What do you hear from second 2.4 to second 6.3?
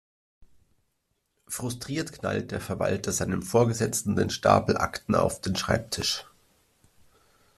der Verwalter seinem Vorgesetzten den Stapel Akten auf den Schreibtisch.